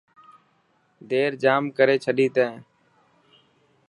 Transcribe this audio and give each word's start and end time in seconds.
دير 1.09 1.29
ڄام 1.43 1.63
ڪري 1.77 1.95
ڇڏي 2.03 2.27
تين. 2.35 2.53